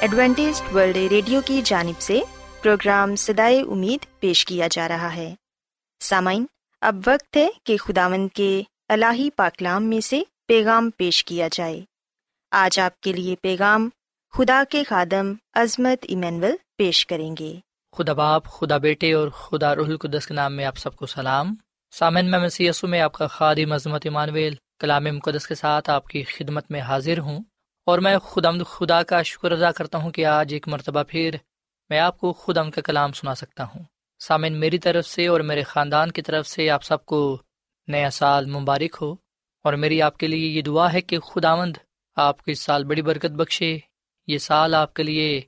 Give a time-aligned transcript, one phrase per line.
[0.00, 2.20] Adventist world radio کی جانب سے
[2.62, 5.34] پروگرام سدائے امید پیش کیا جا رہا ہے۔
[6.00, 6.46] سامعین،
[6.80, 11.80] اب وقت ہے کہ خداون کے الہی پاکلام میں سے پیغام پیش کیا جائے۔
[12.50, 13.88] آج آپ کے لیے پیغام
[14.32, 17.54] خدا کے خادم عظمت ایمینول پیش کریں گے۔
[17.96, 21.54] خدا باپ، خدا بیٹے اور خدا رح القدس کے نام میں آپ سب کو سلام۔
[21.90, 26.22] سامن میں مسیسو میں آپ کا خادم عظمت ایمانویل کلام مقدس کے ساتھ آپ کی
[26.22, 27.40] خدمت میں حاضر ہوں۔
[27.90, 31.34] اور میں خدا خدا کا شکر ادا کرتا ہوں کہ آج ایک مرتبہ پھر
[31.88, 33.84] میں آپ کو خدا کا کلام سنا سکتا ہوں۔
[34.18, 37.38] سامن میری طرف سے اور میرے خاندان کی طرف سے آپ سب کو
[37.88, 39.12] نیا سال مبارک ہو۔
[39.64, 41.76] اور میری آپ کے لیے یہ دعا ہے کہ خداوند
[42.16, 43.78] آپ کو اس سال بڑی برکت بخشے۔
[44.26, 45.40] یہ سال آپ کے لیے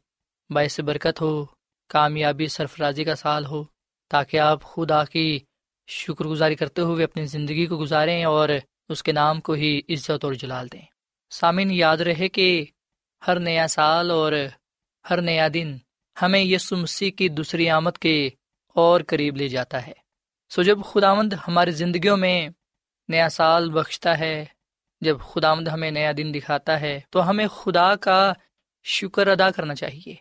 [0.51, 1.45] باعث برکت ہو،
[1.89, 3.65] کامیابی، سرفرازی کا سال ہو،
[4.11, 5.39] تاکہ آپ خدا کی
[5.89, 8.49] شکر گزاری کرتے ہوئے اپنی زندگی کو گزاریں اور
[8.89, 10.92] اس کے نام کو ہی عزت اور جلال دیں۔
[11.33, 12.65] سامن یاد رہے کہ
[13.27, 14.33] ہر نیا سال اور
[15.11, 15.77] ہر نیا دن
[16.23, 18.31] ہمیں یسو مسیح کی دوسری آمد کے
[18.69, 19.93] اور قریب لے جاتا ہے۔
[20.51, 22.49] سو جب خداوند ہماری زندگیوں میں
[23.09, 24.45] نیا سال بخشتا ہے،
[25.01, 28.33] جب خداوند ہمیں نیا دن دکھاتا ہے، تو ہمیں خدا کا
[28.85, 30.15] شکر ادا کرنا چاہیے۔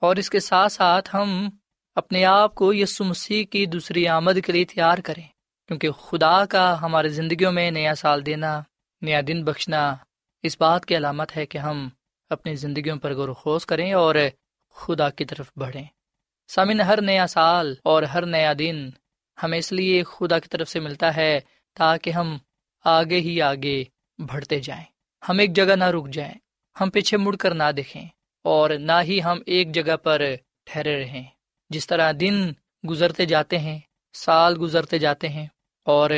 [0.00, 1.50] اور اس کے ساتھ ساتھ ہم
[1.94, 5.28] اپنے آپ کو یسو مسیح کی دوسری آمد کے لیے تیار کریں۔
[5.66, 8.62] کیونکہ خدا کا ہماری زندگیوں میں نیا سال دینا،
[9.02, 9.96] نیا دن بخشنا
[10.42, 11.88] اس بات کی علامت ہے کہ ہم
[12.30, 14.14] اپنی زندگیوں پر غور و خوص کریں اور
[14.74, 15.84] خدا کی طرف بڑھیں۔
[16.48, 18.90] سامن ہر نیا سال اور ہر نیا دن
[19.42, 21.40] ہمیں اس لیے خدا کی طرف سے ملتا ہے
[21.74, 22.36] تاکہ ہم
[22.84, 23.84] آگے ہی آگے
[24.18, 24.84] بڑھتے جائیں۔
[25.28, 26.34] ہم ایک جگہ نہ رک جائیں،
[26.80, 28.08] ہم پیچھے مڑ کر نہ دیکھیں
[28.44, 30.22] اور نہ ہی ہم ایک جگہ پر
[30.64, 31.24] ٹھہرے رہیں۔
[31.70, 32.52] جس طرح دن
[32.88, 33.78] گزرتے جاتے ہیں،
[34.12, 35.46] سال گزرتے جاتے ہیں
[35.84, 36.10] اور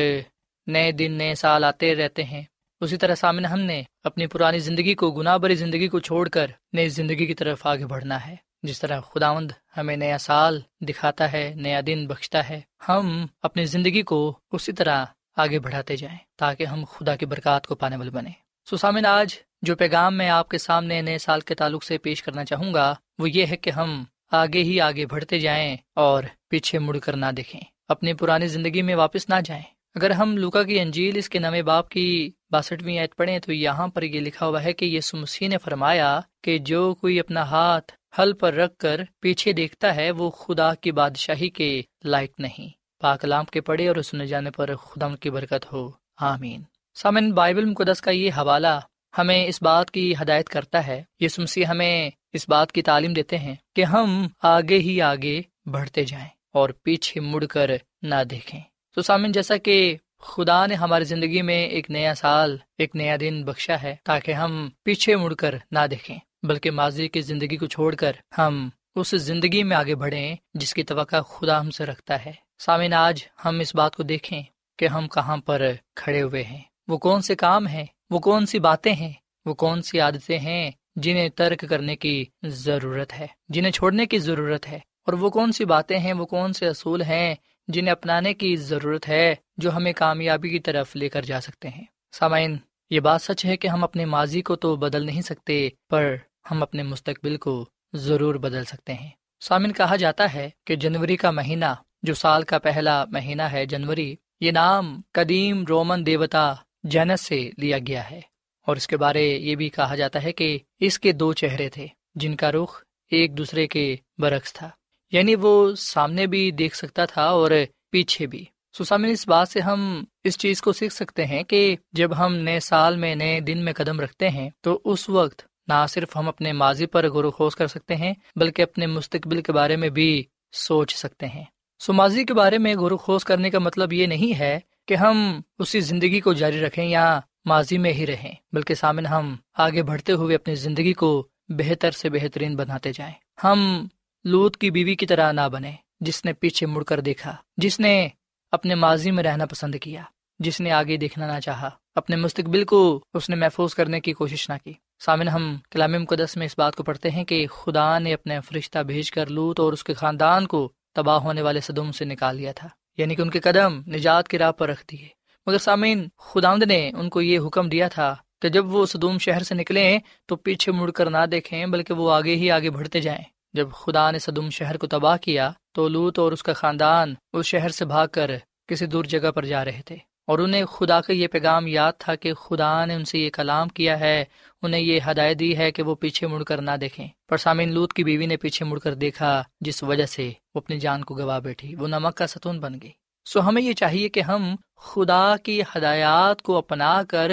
[0.66, 2.42] نئے دن نئے سال آتے رہتے ہیں
[2.80, 6.46] اسی طرح سامنے ہم نے اپنی پرانی زندگی کو، گناہ بری زندگی کو چھوڑ کر
[6.72, 11.52] نئی زندگی کی طرف آگے بڑھنا ہے۔ جس طرح خداوند ہمیں نیا سال دکھاتا ہے،
[11.56, 15.04] نیا دن بخشتا ہے، ہم اپنی زندگی کو اسی طرح
[15.36, 18.30] آگے بڑھاتے جائیں تاکہ ہم خدا کی برکات کو پانے والے بنے
[18.76, 22.44] سامن آج جو پیغام میں آپ کے سامنے نئے سال کے تعلق سے پیش کرنا
[22.44, 26.98] چاہوں گا، وہ یہ ہے کہ ہم آگے ہی آگے بڑھتے جائیں اور پیچھے مڑ
[26.98, 29.62] کر نہ دیکھیں، اپنی پرانی زندگی میں واپس نہ جائیں۔
[29.94, 33.88] اگر ہم لوکا کی انجیل اس کے نئے باپ کی باسٹویں عید پڑھیں تو یہاں
[33.88, 37.92] پر یہ لکھا ہوا ہے کہ یہ سمسی نے فرمایا کہ جو کوئی اپنا ہاتھ
[38.20, 42.68] حل پر رکھ کر پیچھے دیکھتا ہے وہ خدا کی بادشاہی کے لائق نہیں۔
[43.00, 46.62] پاکلام کے پڑھے اور سنے جانے پر خدا کی برکت ہو۔ آمین۔
[46.94, 48.80] سامن بائبل مقدس کا یہ حوالہ
[49.18, 53.38] ہمیں اس بات کی ہدایت کرتا ہے۔ یہ سمسی ہمیں اس بات کی تعلیم دیتے
[53.38, 57.70] ہیں کہ ہم آگے ہی آگے بڑھتے جائیں اور پیچھے مڑ کر
[58.02, 58.60] نہ دیکھیں۔
[58.94, 63.44] تو سامن، جیسا کہ خدا نے ہماری زندگی میں ایک نیا سال، ایک نیا دن
[63.44, 67.94] بخشا ہے تاکہ ہم پیچھے مڑ کر نہ دیکھیں، بلکہ ماضی کی زندگی کو چھوڑ
[67.94, 72.32] کر ہم اس زندگی میں آگے بڑھیں جس کی توقع خدا ہم سے رکھتا ہے۔
[72.58, 74.42] سامن، آج ہم اس بات کو دیکھیں
[74.78, 75.62] کہ ہم کہاں پر
[75.96, 79.12] کھڑے ہوئے ہیں۔ وہ کون سے کام ہیں؟ وہ کون سی باتیں ہیں؟
[79.44, 84.68] وہ کون سی عادتیں ہیں جنہیں ترک کرنے کی ضرورت ہے، جنہیں چھوڑنے کی ضرورت
[84.68, 87.34] ہے؟ اور وہ کون سی باتیں ہیں؟ وہ کون سے اصول ہیں
[87.70, 91.84] جنہیں اپنانے کی ضرورت ہے جو ہمیں کامیابی کی طرف لے کر جا سکتے ہیں۔
[92.12, 92.56] سامعین،
[92.90, 96.16] یہ بات سچ ہے کہ ہم اپنے ماضی کو تو بدل نہیں سکتے، پر
[96.50, 99.10] ہم اپنے مستقبل کو ضرور بدل سکتے ہیں۔
[99.40, 104.16] سامن کہا جاتا ہے کہ جنوری کا مہینہ، جو سال کا پہلا مہینہ ہے جنوری،
[104.40, 108.20] یہ نام قدیم رومن دیوتا جینس سے لیا گیا ہے۔
[108.66, 111.86] اور اس کے بارے یہ بھی کہا جاتا ہے کہ اس کے دو چہرے تھے،
[112.14, 114.70] جن کا رخ ایک دوسرے کے برعکس تھا۔
[115.12, 117.50] یعنی وہ سامنے بھی دیکھ سکتا تھا اور
[117.90, 118.44] پیچھے بھی۔
[118.78, 122.60] سسامن، اس بات سے ہم اس چیز کو سیکھ سکتے ہیں کہ جب ہم نئے
[122.60, 126.52] سال میں، نئے دن میں قدم رکھتے ہیں، تو اس وقت نہ صرف ہم اپنے
[126.52, 130.24] ماضی پر غور و خوص کر سکتے ہیں، بلکہ اپنے مستقبل کے بارے میں بھی
[130.52, 131.44] سوچ سکتے ہیں۔
[131.78, 134.94] سو ماضی کے بارے میں غور و خوص کرنے کا مطلب یہ نہیں ہے کہ
[134.94, 139.82] ہم اسی زندگی کو جاری رکھیں یا ماضی میں ہی رہیں، بلکہ سامن، ہم آگے
[139.82, 143.14] بڑھتے ہوئے اپنی زندگی کو بہتر سے بہترین بناتے جائیں۔
[143.44, 143.86] ہم
[144.24, 148.08] لوت کی بیوی کی طرح نہ بنے، جس نے پیچھے مڑ کر دیکھا، جس نے
[148.50, 150.02] اپنے ماضی میں رہنا پسند کیا،
[150.38, 154.50] جس نے آگے دیکھنا نہ چاہا۔ اپنے مستقبل کو اس نے محفوظ کرنے کی کوشش
[154.50, 154.72] نہ کی۔
[155.04, 158.78] سامن، ہم کلام مقدس میں اس بات کو پڑھتے ہیں کہ خدا نے اپنے فرشتہ
[158.78, 162.52] بھیج کر لوت اور اس کے خاندان کو تباہ ہونے والے صدم سے نکال لیا
[162.52, 165.08] تھا یعنی کہ ان کے قدم نجات کی راہ پر رکھ دیے۔
[165.46, 169.42] مگر سامعین خداوند نے ان کو یہ حکم دیا تھا کہ جب وہ صدوم شہر
[169.42, 173.24] سے نکلے تو پیچھے مڑ کر نہ دیکھیں، بلکہ وہ آگے ہی آگے بڑھتے جائیں۔
[173.52, 177.46] جب خدا نے صدوم شہر کو تباہ کیا تو لوت اور اس کا خاندان اس
[177.46, 178.30] شہر سے بھاگ کر
[178.68, 182.14] کسی دور جگہ پر جا رہے تھے اور انہیں خدا کا یہ پیغام یاد تھا
[182.14, 184.24] کہ خدا نے ان سے یہ کلام کیا ہے،
[184.62, 187.92] انہیں یہ ہدایت دی ہے کہ وہ پیچھے مڑ کر نہ دیکھیں۔ پر سامعین، لوت
[187.92, 191.38] کی بیوی نے پیچھے مڑ کر دیکھا، جس وجہ سے وہ اپنی جان کو گوا
[191.38, 192.90] بیٹھی، وہ نمک کا ستون بن گئی۔
[193.24, 197.32] سو ہمیں یہ چاہیے کہ ہم خدا کی ہدایات کو اپنا کر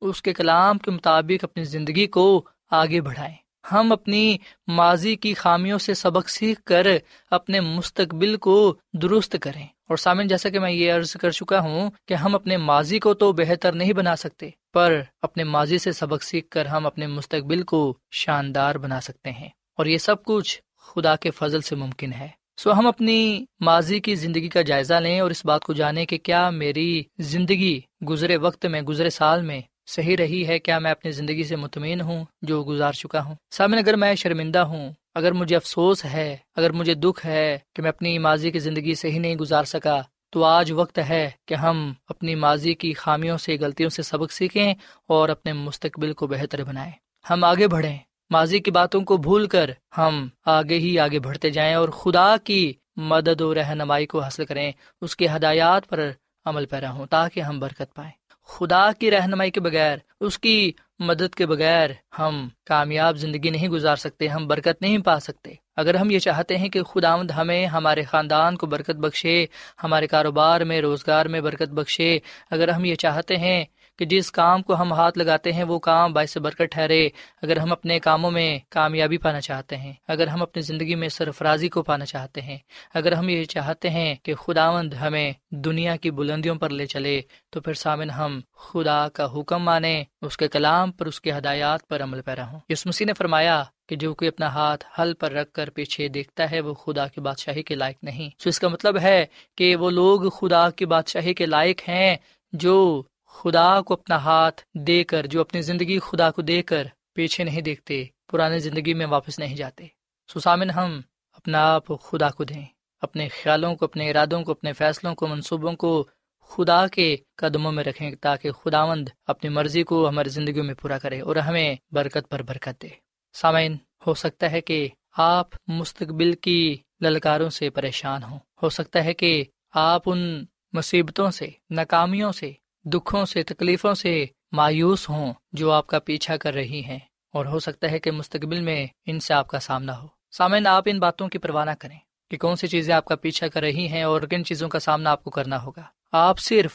[0.00, 3.34] اس کے کلام کے مطابق اپنی زندگی کو آگے بڑھائیں۔
[3.72, 6.86] ہم اپنی ماضی کی خامیوں سے سبق سیکھ کر
[7.30, 11.90] اپنے مستقبل کو درست کریں۔ اور سامن جیسا کہ میں یہ عرض کر چکا ہوں
[12.08, 16.22] کہ ہم اپنے ماضی کو تو بہتر نہیں بنا سکتے، پر اپنے ماضی سے سبق
[16.22, 21.16] سیکھ کر ہم اپنے مستقبل کو شاندار بنا سکتے ہیں۔ اور یہ سب کچھ خدا
[21.16, 25.30] کے فضل سے ممکن ہے۔ سو ہم اپنی ماضی کی زندگی کا جائزہ لیں اور
[25.30, 30.16] اس بات کو جانیں کہ کیا میری زندگی گزرے وقت میں، گزرے سال میں صحیح
[30.16, 33.96] رہی ہے کیا میں اپنی زندگی سے مطمئن ہوں جو گزار چکا ہوں؟ سامن اگر
[33.96, 38.50] میں شرمندہ ہوں، اگر مجھے افسوس ہے، اگر مجھے دکھ ہے کہ میں اپنی ماضی
[38.50, 42.92] کی زندگی صحیح نہیں گزار سکا، تو آج وقت ہے کہ ہم اپنی ماضی کی
[42.92, 44.74] خامیوں سے، غلطیوں سے سبق سیکھیں
[45.08, 46.92] اور اپنے مستقبل کو بہتر بنائیں۔
[47.30, 47.98] ہم آگے بڑھیں۔
[48.30, 52.72] ماضی کی باتوں کو بھول کر ہم آگے ہی آگے بڑھتے جائیں اور خدا کی
[52.96, 56.10] مدد و رہنمائی کو حاصل کریں، اس کی ہدایات پر
[56.44, 58.12] عمل پیرا ہوں تاکہ ہم برکت پائیں۔
[58.46, 63.96] خدا کی رہنمائی کے بغیر، اس کی مدد کے بغیر ہم کامیاب زندگی نہیں گزار
[63.96, 68.02] سکتے، ہم برکت نہیں پا سکتے۔ اگر ہم یہ چاہتے ہیں کہ خدا ہمیں، ہمارے
[68.02, 69.46] خاندان کو برکت بخشے،
[69.84, 72.18] ہمارے کاروبار میں، روزگار میں برکت بخشے،
[72.50, 73.64] اگر ہم یہ چاہتے ہیں
[73.96, 77.08] کہ جس کام کو ہم ہاتھ لگاتے ہیں، وہ کام باعث برکت ٹھہرے
[77.42, 81.68] اگر ہم اپنے کاموں میں کامیابی پانا چاہتے ہیں، اگر ہم اپنی زندگی میں سرفرازی
[81.68, 82.58] کو پانا چاہتے ہیں،
[82.94, 87.60] اگر ہم یہ چاہتے ہیں کہ خداوند ہمیں دنیا کی بلندیوں پر لے چلے، تو
[87.60, 92.02] پھر سامن ہم خدا کا حکم مانیں، اس کے کلام پر، اس کی ہدایات پر
[92.02, 95.52] عمل پیرا ہوں۔ اس مسیح نے فرمایا کہ جو کوئی اپنا ہاتھ حل پر رکھ
[95.52, 98.98] کر پیچھے دیکھتا ہے، وہ خدا کی بادشاہی کے لائق نہیں۔ تو اس کا مطلب
[98.98, 99.26] ہے
[99.56, 102.16] کہ وہ لوگ خدا کی بادشاہی کے لائق ہیں
[102.52, 103.02] جو
[103.36, 107.60] خدا کو اپنا ہاتھ دے کر، جو اپنی زندگی خدا کو دے کر پیچھے نہیں
[107.60, 109.86] دیکھتے پرانی زندگی میں واپس نہیں جاتے۔
[110.34, 111.00] سسامن ہم
[111.32, 112.64] اپنا آپ خدا کو دیں۔
[113.00, 116.06] اپنے خیالوں کو، اپنے ارادوں کو، اپنے فیصلوں کو، منصوبوں کو
[116.40, 121.20] خدا کے قدموں میں رکھیں تاکہ خداوند اپنی مرضی کو ہماری زندگیوں میں پورا کرے
[121.20, 122.88] اور ہمیں برکت پر برکت دے۔
[123.34, 123.76] سامعین
[124.06, 129.44] ہو سکتا ہے کہ آپ مستقبل کی للکاروں سے پریشان ہوں۔ ہو سکتا ہے کہ
[129.74, 132.52] آپ ان مصیبتوں سے، ناکامیوں سے
[132.86, 137.58] دکھوں سے، تکلیفوں سے مایوس ہوں جو آپ کا پیچھا کر رہی ہیں۔ اور ہو
[137.58, 141.28] سکتا ہے کہ مستقبل میں ان سے آپ کا سامنا ہو۔ سامعین، آپ ان باتوں
[141.28, 141.98] کی پرواہ نہ کریں
[142.30, 145.10] کہ کون سی چیزیں آپ کا پیچھا کر رہی ہیں اور کن چیزوں کا سامنا
[145.10, 146.72] آپ کو کرنا ہوگا۔ آپ صرف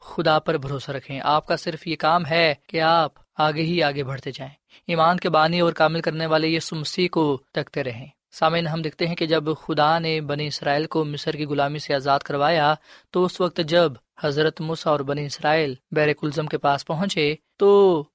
[0.00, 4.04] خدا پر بھروسہ رکھیں۔ آپ کا صرف یہ کام ہے کہ آپ آگے ہی آگے
[4.04, 4.54] بڑھتے جائیں۔
[4.86, 8.06] ایمان کے بانی اور کامل کرنے والے یہ سمسی کو تکتے رہیں۔
[8.38, 11.94] سامعین، ہم دیکھتے ہیں کہ جب خدا نے بنی اسرائیل کو مصر کی غلامی سے
[11.94, 12.74] آزاد کروایا،
[13.10, 13.92] تو اس وقت جب
[14.22, 17.68] حضرت مسا اور بنی اسرائیل بیر الزم کے پاس پہنچے، تو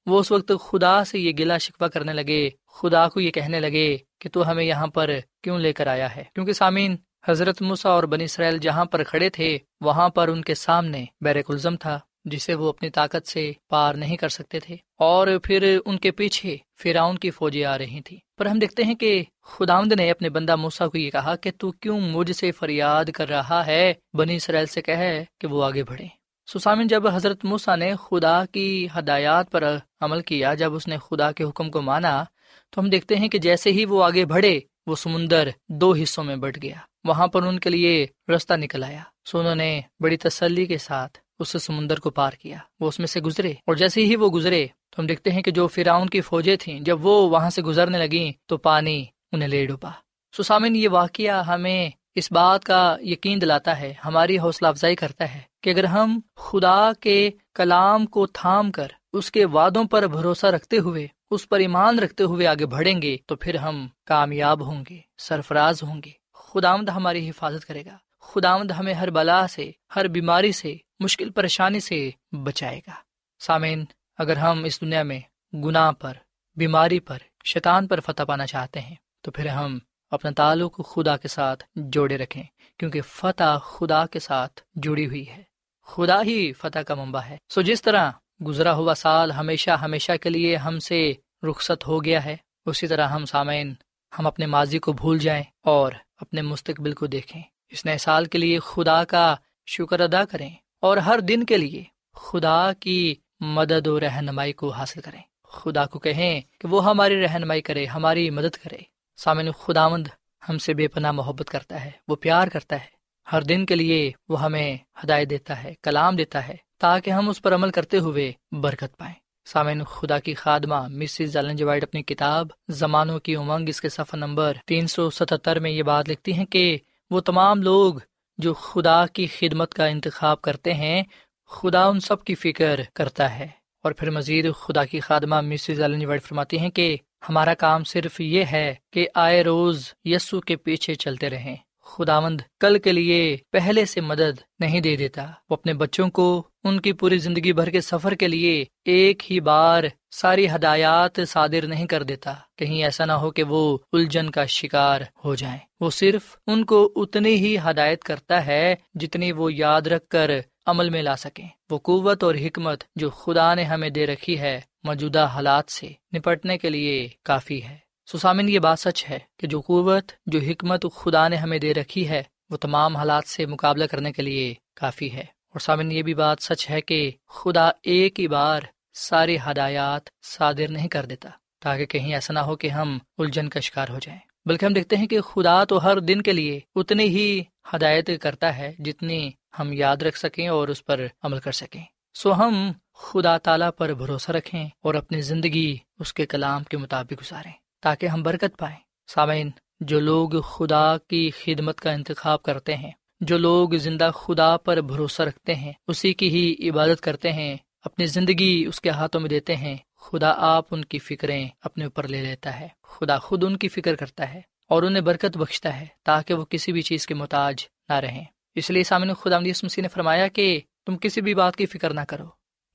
[0.05, 3.97] وہ اس وقت خدا سے یہ گلا شکوا کرنے لگے، خدا کو یہ کہنے لگے
[4.19, 5.09] کہ تو ہمیں یہاں پر
[5.43, 6.95] کیوں لے کر آیا ہے؟ کیونکہ سامعین،
[7.27, 11.35] حضرت مسا اور بنی اسرائیل جہاں پر کھڑے تھے، وہاں پر ان کے سامنے بیر
[11.49, 15.97] الزم تھا۔ جسے وہ اپنی طاقت سے پار نہیں کر سکتے تھے۔ اور پھر ان
[15.97, 20.11] کے پیچھے فراؤن کی فوجیں آ رہی تھی پر ہم دیکھتے ہیں کہ خداوند نے
[20.11, 23.93] اپنے بندہ موسا کو یہ کہا کہ تو کیوں مجھ سے فریاد کر رہا ہے؟
[24.13, 26.07] بنی اسرائیل سے کہے کہ وہ آگے بڑھے۔
[26.53, 31.31] سسامن جب حضرت موسا نے خدا کی ہدایات پر عمل کیا، جب اس نے خدا
[31.31, 32.23] کے حکم کو مانا،
[32.69, 36.35] تو ہم دیکھتے ہیں کہ جیسے ہی وہ آگے بڑھے، وہ سمندر دو حصوں میں
[36.35, 40.65] بٹ گیا۔ وہاں پر ان کے لیے رستہ نکل آیا۔ سو انہوں نے بڑی تسلی
[40.65, 44.15] کے ساتھ اس سمندر کو پار کیا۔ وہ اس میں سے گزرے۔ اور جیسے ہی
[44.15, 47.49] وہ گزرے، تو ہم دیکھتے ہیں کہ جو فراؤن کی فوجیں تھیں، جب وہ وہاں
[47.49, 49.89] سے گزرنے لگی تو پانی انہیں لے ڈوبا۔
[50.37, 55.41] سسامن یہ واقعہ ہمیں اس بات کا یقین دلاتا ہے، ہماری حوصلہ افزائی کرتا ہے
[55.63, 60.77] کہ اگر ہم خدا کے کلام کو تھام کر اس کے وعدوں پر بھروسہ رکھتے
[60.77, 64.97] ہوئے، اس پر ایمان رکھتے ہوئے آگے بڑھیں گے، تو پھر ہم کامیاب ہوں گے،
[65.17, 70.51] سرفراز ہوں گے۔ خدا ہماری حفاظت کرے گا۔ خدا ہمیں ہر بلا سے، ہر بیماری
[70.51, 72.91] سے مشکل پریشانی سے بچائے گا۔
[73.39, 73.85] سامعین،
[74.17, 75.19] اگر ہم اس دنیا میں
[75.53, 76.13] گناہ پر،
[76.55, 79.79] بیماری پر، شیطان پر فتح پانا چاہتے ہیں، تو پھر ہم
[80.11, 82.43] اپنا تعلق خدا کے ساتھ جوڑے رکھیں،
[82.77, 85.43] کیونکہ فتح خدا کے ساتھ جڑی ہوئی ہے۔
[85.83, 88.11] خدا ہی فتح کا منبع ہے۔ سو جس طرح
[88.47, 91.13] گزرا ہوا سال ہمیشہ ہمیشہ کے لیے ہم سے
[91.49, 93.73] رخصت ہو گیا ہے، اسی طرح ہم سامعین،
[94.19, 98.37] ہم اپنے ماضی کو بھول جائیں اور اپنے مستقبل کو دیکھیں۔ اس نئے سال کے
[98.37, 100.49] لیے خدا کا شکر ادا کریں۔
[100.83, 105.99] اور ہر دن کے لیے خدا کی مدد و رہنمائی کو حاصل کریں۔ خدا کو
[105.99, 108.77] کہیں کہ وہ ہماری رہنمائی کرے، ہماری مدد کرے۔
[109.17, 110.07] سامعین، خداوند
[110.49, 112.85] ہم سے بے پناہ محبت کرتا ہے، وہ پیار کرتا ہے۔
[113.31, 117.41] ہر دن کے لیے وہ ہمیں ہدایت دیتا ہے، کلام دیتا ہے، تاکہ ہم اس
[117.41, 123.19] پر عمل کرتے ہوئے برکت پائیں۔ سامعین، خدا کی خادمہ مسز وائٹ اپنی کتاب زمانوں
[123.19, 126.77] کی امنگ، اس کے صفحہ نمبر تین سو ستہتر میں یہ بات لکھتی ہیں کہ
[127.09, 127.93] وہ تمام لوگ
[128.37, 131.03] جو خدا کی خدمت کا انتخاب کرتے ہیں،
[131.47, 133.47] خدا ان سب کی فکر کرتا ہے۔
[133.83, 136.97] اور پھر مزید خدا کی خادمہ مسز جی وائٹ فرماتی ہیں کہ
[137.29, 142.79] ہمارا کام صرف یہ ہے کہ آئے روز یسو کے پیچھے چلتے رہیں۔ خداوند کل
[142.79, 147.17] کے لیے پہلے سے مدد نہیں دے دیتا۔ وہ اپنے بچوں کو ان کی پوری
[147.17, 149.83] زندگی بھر کے سفر کے لیے ایک ہی بار
[150.15, 155.01] ساری ہدایات صادر نہیں کر دیتا۔ کہیں ایسا نہ ہو کہ وہ الجھن کا شکار
[155.25, 160.07] ہو جائیں۔ وہ صرف ان کو اتنی ہی ہدایت کرتا ہے جتنی وہ یاد رکھ
[160.07, 160.31] کر
[160.65, 164.61] عمل میں لا سکیں۔ وہ قوت اور حکمت جو خدا نے ہمیں دے رکھی ہے،
[164.83, 167.77] موجودہ حالات سے نپٹنے کے لیے کافی ہے۔
[168.13, 172.09] سسامن، یہ بات سچ ہے کہ جو قوت، جو حکمت خدا نے ہمیں دے رکھی
[172.09, 176.13] ہے، وہ تمام حالات سے مقابلہ کرنے کے لیے کافی ہے۔ اور سامن، یہ بھی
[176.13, 178.61] بات سچ ہے کہ خدا ایک ہی بار
[178.93, 183.59] ساری ہدایات صادر نہیں کر دیتا، تاکہ کہیں ایسا نہ ہو کہ ہم الجھن کا
[183.59, 187.03] شکار ہو جائیں۔ بلکہ ہم دیکھتے ہیں کہ خدا تو ہر دن کے لیے اتنی
[187.03, 187.41] ہی
[187.73, 191.83] ہدایت کرتا ہے جتنی ہم یاد رکھ سکیں اور اس پر عمل کر سکیں۔
[192.13, 197.13] سو ہم خدا تعالیٰ پر بھروسہ رکھیں اور اپنی زندگی اس کے کلام کے مطابق
[197.13, 202.91] گزاریں، تاکہ ہم برکت پائیں۔ سامعین، جو لوگ خدا کی خدمت کا انتخاب کرتے ہیں،
[203.21, 208.05] جو لوگ زندہ خدا پر بھروسہ رکھتے ہیں، اسی کی ہی عبادت کرتے ہیں۔ اپنی
[208.05, 212.21] زندگی اس کے ہاتھوں میں دیتے ہیں۔ خدا آپ ان کی فکریں اپنے اوپر لے
[212.21, 216.33] لیتا ہے۔ خدا خود ان کی فکر کرتا ہے اور انہیں برکت بخشتا ہے تاکہ
[216.33, 217.55] وہ کسی بھی چیز کے محتاج
[217.89, 221.65] نہ رہیں۔ اس لیے سامنے خدا مسیح نے فرمایا کہ تم کسی بھی بات کی
[221.65, 222.25] فکر نہ کرو۔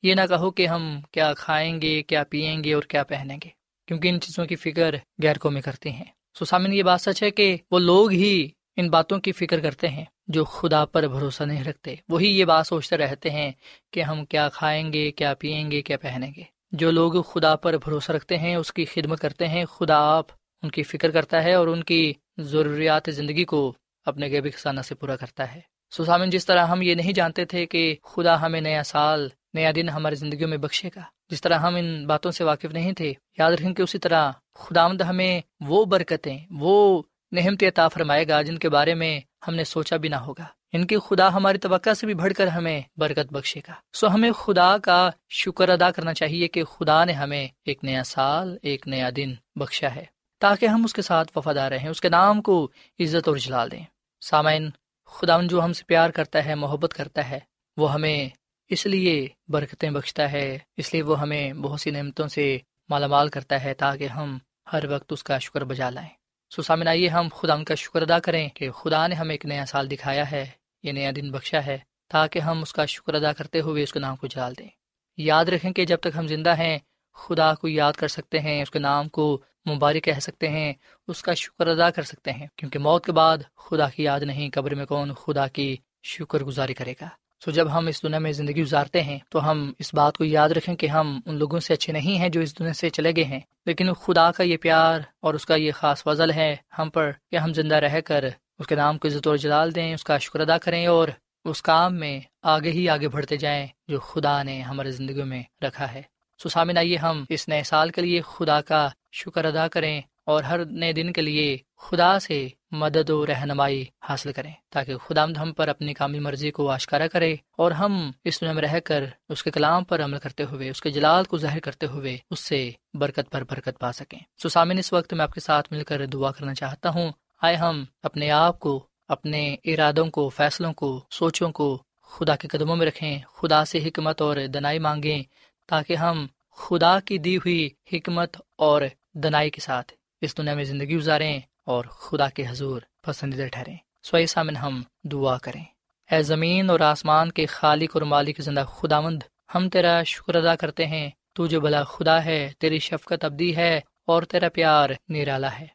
[0.02, 3.48] یہ نہ کہو کہ ہم کیا کھائیں گے، کیا پئیں گے اور کیا پہنیں گے،
[3.86, 6.04] کیونکہ ان چیزوں کی فکر غیر قومی کرتی ہیں۔
[6.38, 9.88] سو سامن یہ بات سچ ہے کہ وہ لوگ ہی ان باتوں کی فکر کرتے
[9.88, 13.52] ہیں جو خدا پر بھروسہ نہیں رکھتے۔ وہی یہ بات سوچتے رہتے ہیں
[13.92, 17.72] کہ ہم کیا کھائیں گے، کیا پئیں گے، کیا پہنیں گے۔ جو لوگ خدا پر
[17.72, 20.26] بھروسہ رکھتے ہیں، اس کی خدمت کرتے ہیں۔ خدا آپ
[20.62, 24.94] ان کی فکر کرتا ہے اور ان کی ضروریات زندگی کو اپنے غیبی خزانہ سے
[24.94, 25.60] پورا کرتا ہے۔
[25.90, 29.88] سسامن جس طرح ہم یہ نہیں جانتے تھے کہ خدا ہمیں نیا سال، نیا دن
[29.88, 33.52] ہماری زندگیوں میں بخشے گا، جس طرح ہم ان باتوں سے واقف نہیں تھے، یاد
[33.52, 38.68] رکھیں کہ اسی طرح خدامد ہمیں وہ برکتیں، وہ نہمت عطا فرمائے گا، جن کے
[38.68, 42.14] بارے میں ہم نے سوچا بھی نہ ہوگا۔ ان کی خدا ہماری توقع سے بھی
[42.14, 46.64] بڑھ کر ہمیں برکت بخشے گا۔ سو ہمیں خدا کا شکر ادا کرنا چاہیے کہ
[46.64, 50.04] خدا نے ہمیں ایک نیا سال، ایک نیا دن بخشا ہے،
[50.40, 53.84] تاکہ ہم اس کے ساتھ وفادار رہیں، اس کے نام کو عزت اور جلال دیں۔
[54.20, 54.70] سامعین
[55.06, 57.38] خدا جو ہم سے پیار کرتا ہے، محبت کرتا ہے،
[57.76, 58.28] وہ ہمیں
[58.68, 63.28] اس لیے برکتیں بخشتا ہے، اس لیے وہ ہمیں بہت سی نعمتوں سے مالا مال
[63.28, 64.38] کرتا ہے، تاکہ ہم
[64.72, 66.17] ہر وقت اس کا شکر بجا لائیں۔
[66.50, 69.46] سو سامن آئیے ہم خدا ان کا شکر ادا کریں کہ خدا نے ہمیں ایک
[69.46, 70.50] نیا سال دکھایا ہے،
[70.82, 74.00] یہ نیا دن بخشا ہے، تاکہ ہم اس کا شکر ادا کرتے ہوئے اس کے
[74.00, 74.68] نام کو جال دیں۔
[75.16, 76.78] یاد رکھیں کہ جب تک ہم زندہ ہیں،
[77.14, 80.72] خدا کو یاد کر سکتے ہیں، اس کے نام کو مبارک کہہ سکتے ہیں،
[81.08, 84.50] اس کا شکر ادا کر سکتے ہیں، کیونکہ موت کے بعد خدا کی یاد نہیں،
[84.54, 87.08] قبر میں کون خدا کی شکر گزاری کرے گا؟
[87.44, 90.48] سو جب ہم اس دنیا میں زندگی گزارتے ہیں، تو ہم اس بات کو یاد
[90.48, 93.24] رکھیں کہ ہم ان لوگوں سے اچھے نہیں ہیں جو اس دنیا سے چلے گئے
[93.24, 97.10] ہیں۔ لیکن خدا کا یہ پیار اور اس کا یہ خاص فضل ہے ہم پر
[97.30, 98.24] کہ ہم زندہ رہ کر
[98.58, 101.08] اس کے نام کو عزت اور جلال دیں، اس کا شکر ادا کریں اور
[101.44, 105.92] اس کام میں آگے ہی آگے بڑھتے جائیں جو خدا نے ہمارے زندگی میں رکھا
[105.92, 106.02] ہے۔
[106.42, 110.42] سو سامن آئیے ہم اس نئے سال کے لیے خدا کا شکر ادا کریں اور
[110.42, 115.52] ہر نئے دن کے لیے خدا سے مدد و رہنمائی حاصل کریں تاکہ خدا ہم
[115.52, 119.42] پر اپنی کامل مرضی کو آشکارا کرے اور ہم اس دنیا میں رہ کر اس
[119.42, 122.70] کے کلام پر عمل کرتے ہوئے، اس کے جلال کو ظاہر کرتے ہوئے اس سے
[122.94, 126.06] برکت پر برکت پا سکیں۔ سو سامن اس وقت میں آپ کے ساتھ مل کر
[126.06, 131.52] دعا کرنا چاہتا ہوں۔ آئے ہم اپنے آپ کو، اپنے ارادوں کو، فیصلوں کو، سوچوں
[131.52, 135.22] کو خدا کے قدموں میں رکھیں، خدا سے حکمت اور دنائی مانگیں
[135.66, 136.26] تاکہ ہم
[136.56, 138.82] خدا کی دی ہوئی حکمت اور
[139.14, 144.26] دنائی کے ساتھ اس دنیا میں زندگی گزاریں۔ اور خدا کے حضور پسندیدہ ٹھہریں۔ سوئی
[144.26, 145.64] سامن ہم دعا کریں۔
[146.10, 149.22] اے زمین اور آسمان کے خالق اور مالک زندہ خداوند،
[149.54, 153.80] ہم تیرا شکر ادا کرتے ہیں۔ تو جو بھلا خدا ہے، تیری شفقت ابدی ہے
[154.06, 155.66] اور تیرا پیار نرالا ہے۔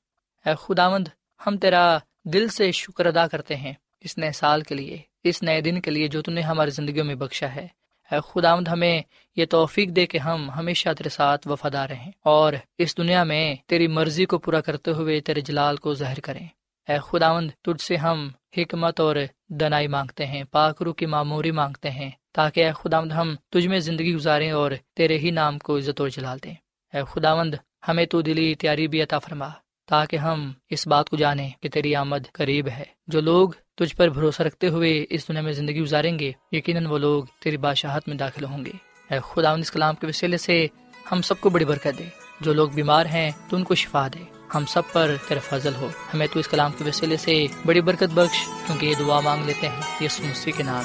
[0.45, 1.07] اے خداوند،
[1.47, 5.61] ہم تیرا دل سے شکر ادا کرتے ہیں۔ اس نئے سال کے لیے، اس نئے
[5.61, 7.67] دن کے لیے جو تم نے ہماری زندگیوں میں بخشا ہے۔
[8.11, 9.01] اے خداوند ہمیں
[9.35, 13.87] یہ توفیق دے کہ ہم ہمیشہ تیرے ساتھ وفادار رہیں اور اس دنیا میں تیری
[13.87, 16.47] مرضی کو پورا کرتے ہوئے تیرے جلال کو ظاہر کریں۔
[16.89, 19.15] اے خداوند، تجھ سے ہم حکمت اور
[19.49, 24.15] دنائی مانگتے ہیں پاکرو کی معموری مانگتے ہیں، تاکہ اے خداوند ہم تجھ میں زندگی
[24.15, 26.53] گزاریں اور تیرے ہی نام کو عزت و جلال دیں۔
[26.93, 27.55] اے خداوند،
[27.87, 29.47] ہمیں تو دلی تیاری بھی عطا فرما،
[29.87, 34.07] تاکہ ہم اس بات کو جانیں کہ تیری آمد قریب ہے۔ جو لوگ تجھ پر
[34.07, 38.17] بھروسہ رکھتے ہوئے اس دنیا میں زندگی گزاریں گے، یقیناً وہ لوگ تیری بادشاہت میں
[38.17, 38.71] داخل ہوں گے۔
[39.11, 40.67] اے خدا اس کلام کے وسیلے سے
[41.11, 42.03] ہم سب کو بڑی برکت دے۔
[42.41, 44.23] جو لوگ بیمار ہیں، تو ان کو شفا دے۔
[44.55, 48.03] ہم سب پر تیرا فضل ہو۔ ہمیں تو اس کلام کے وسیلے سے بڑی برکت
[48.03, 50.83] بخش، کیونکہ یہ دعا مانگ لیتے ہیں۔ یس مسیح کے نام۔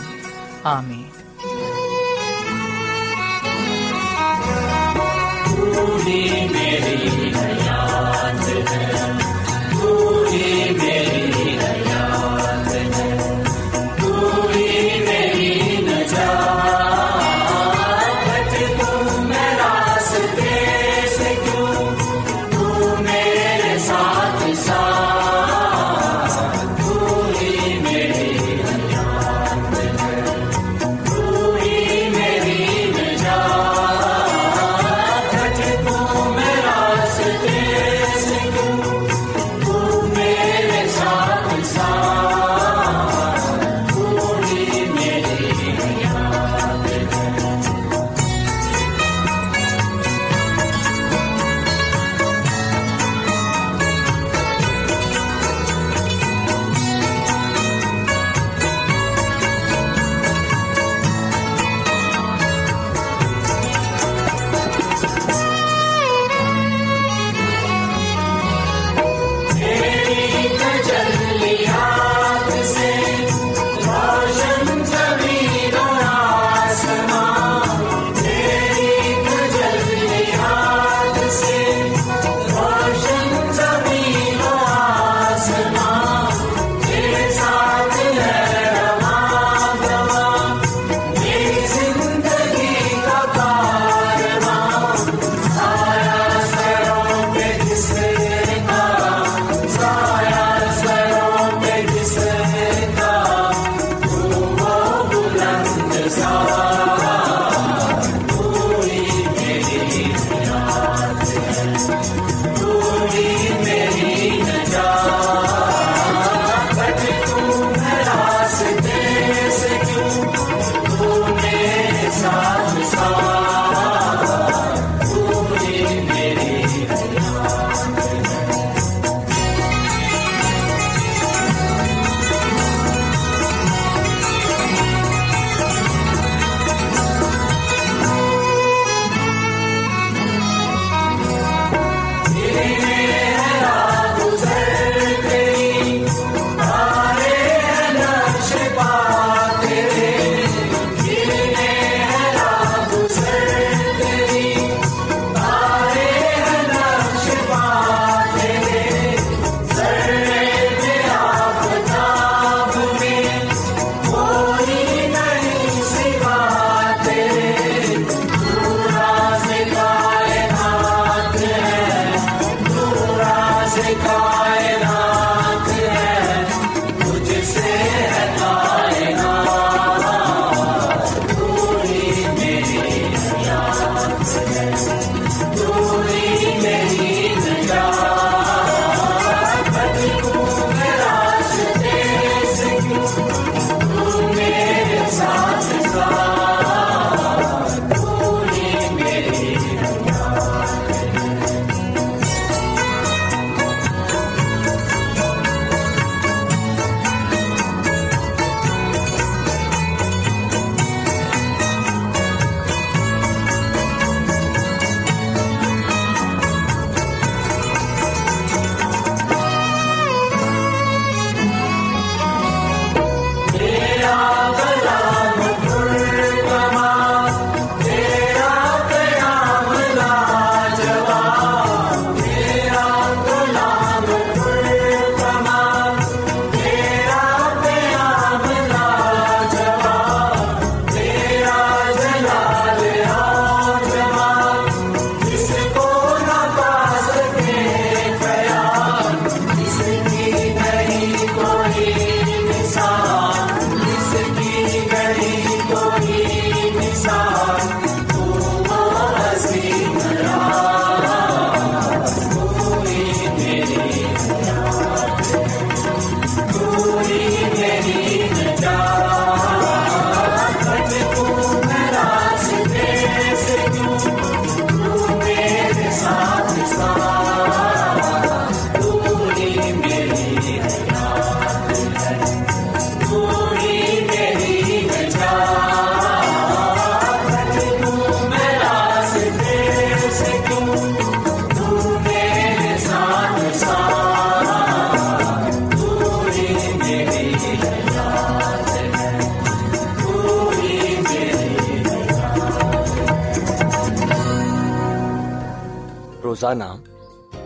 [0.62, 1.08] آمین۔
[6.04, 7.28] میری میری